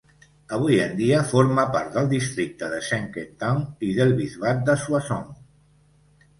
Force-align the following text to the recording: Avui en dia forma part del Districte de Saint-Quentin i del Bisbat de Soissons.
Avui 0.55 0.77
en 0.85 0.95
dia 1.01 1.19
forma 1.33 1.65
part 1.75 1.91
del 1.99 2.09
Districte 2.15 2.71
de 2.73 2.81
Saint-Quentin 2.89 3.63
i 3.91 3.93
del 4.01 4.17
Bisbat 4.25 4.67
de 4.73 4.81
Soissons. 4.89 5.41